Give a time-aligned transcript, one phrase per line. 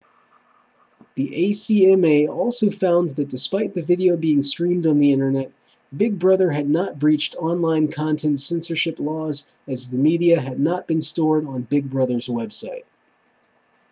[1.13, 5.51] the acma also found that despite the video being streamed on the internet
[5.95, 11.03] big brother had not breached online content censorship laws as the media had not been
[11.03, 12.85] stored on big brother's website